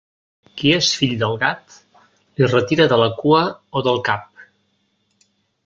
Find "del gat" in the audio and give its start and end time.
1.23-1.75